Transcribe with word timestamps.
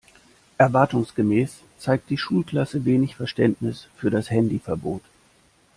Erwartungsgemäß 0.57 1.57
zeigt 1.77 2.09
die 2.09 2.17
Schulklasse 2.17 2.85
wenig 2.85 3.15
Verständnis 3.15 3.85
für 3.95 4.09
das 4.09 4.31
Handyverbot. 4.31 5.03